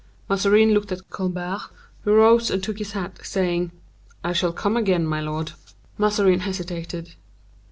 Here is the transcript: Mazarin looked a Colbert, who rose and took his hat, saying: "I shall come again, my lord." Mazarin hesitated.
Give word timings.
Mazarin 0.27 0.71
looked 0.73 0.91
a 0.91 0.95
Colbert, 0.97 1.69
who 2.01 2.15
rose 2.15 2.49
and 2.49 2.63
took 2.63 2.79
his 2.79 2.93
hat, 2.93 3.19
saying: 3.21 3.71
"I 4.23 4.33
shall 4.33 4.51
come 4.51 4.75
again, 4.75 5.05
my 5.05 5.21
lord." 5.21 5.51
Mazarin 5.99 6.39
hesitated. 6.39 7.13